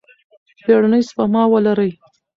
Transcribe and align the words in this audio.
بیړنۍ 0.65 1.01
سپما 1.09 1.43
ولرئ. 1.53 1.91